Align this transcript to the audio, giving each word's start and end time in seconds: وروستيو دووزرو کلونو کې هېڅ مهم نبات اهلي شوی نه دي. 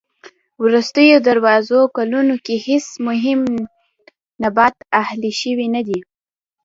وروستيو 0.63 1.17
دووزرو 1.27 1.81
کلونو 1.97 2.35
کې 2.45 2.55
هېڅ 2.67 2.85
مهم 3.07 3.39
نبات 4.43 4.75
اهلي 5.01 5.31
شوی 5.41 5.67
نه 5.75 5.81
دي. 5.87 5.99